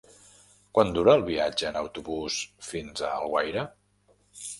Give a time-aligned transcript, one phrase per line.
[0.77, 3.67] Quant dura el viatge en autobús fins a Alguaire?